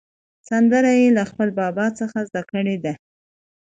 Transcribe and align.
سندره 0.49 0.91
یې 0.99 1.07
له 1.17 1.23
خپل 1.29 1.49
بابا 1.59 1.85
څخه 1.99 2.17
زده 2.29 2.41
کړې 2.51 2.75
ده. 2.83 2.93